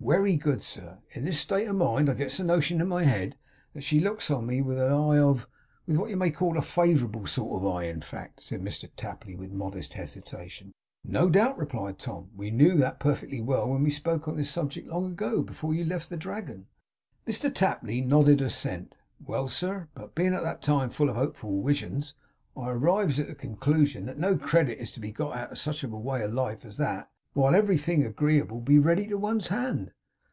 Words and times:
Wery 0.00 0.36
good, 0.36 0.60
sir. 0.60 0.98
In 1.12 1.24
this 1.24 1.40
state 1.40 1.66
of 1.66 1.76
mind, 1.76 2.10
I 2.10 2.14
gets 2.14 2.38
a 2.38 2.44
notion 2.44 2.82
in 2.82 2.88
my 2.88 3.04
head 3.04 3.38
that 3.72 3.84
she 3.84 4.00
looks 4.00 4.30
on 4.30 4.44
me 4.44 4.60
with 4.60 4.78
a 4.78 4.84
eye 4.90 5.16
of 5.18 5.48
with 5.86 5.96
what 5.96 6.10
you 6.10 6.16
may 6.18 6.30
call 6.30 6.58
a 6.58 6.62
favourable 6.62 7.26
sort 7.26 7.62
of 7.62 7.64
a 7.64 7.68
eye 7.72 7.84
in 7.84 8.02
fact,' 8.02 8.42
said 8.42 8.60
Mr 8.60 8.90
Tapley, 8.98 9.34
with 9.34 9.50
modest 9.50 9.94
hesitation. 9.94 10.72
'No 11.04 11.30
doubt,' 11.30 11.56
replied 11.56 11.98
Tom. 11.98 12.28
'We 12.36 12.50
knew 12.50 12.76
that 12.76 13.00
perfectly 13.00 13.40
well 13.40 13.66
when 13.66 13.82
we 13.82 13.88
spoke 13.90 14.28
on 14.28 14.36
this 14.36 14.50
subject 14.50 14.88
long 14.88 15.10
ago; 15.12 15.40
before 15.40 15.72
you 15.72 15.86
left 15.86 16.10
the 16.10 16.18
Dragon.' 16.18 16.66
Mr 17.26 17.50
Tapley 17.52 18.02
nodded 18.02 18.42
assent. 18.42 18.94
'Well, 19.26 19.48
sir! 19.48 19.88
But 19.94 20.14
bein' 20.14 20.34
at 20.34 20.42
that 20.42 20.60
time 20.60 20.90
full 20.90 21.08
of 21.08 21.16
hopeful 21.16 21.62
wisions, 21.62 22.12
I 22.54 22.68
arrives 22.68 23.18
at 23.18 23.28
the 23.28 23.34
conclusion 23.34 24.04
that 24.04 24.18
no 24.18 24.36
credit 24.36 24.76
is 24.76 24.92
to 24.92 25.00
be 25.00 25.12
got 25.12 25.34
out 25.34 25.52
of 25.52 25.56
such 25.58 25.82
a 25.82 25.88
way 25.88 26.20
of 26.22 26.34
life 26.34 26.66
as 26.66 26.76
that, 26.76 27.08
where 27.32 27.52
everything 27.54 28.04
agreeable 28.06 28.58
would 28.58 28.64
be 28.64 28.78
ready 28.78 29.08
to 29.08 29.18
one's 29.18 29.48
hand. 29.48 29.90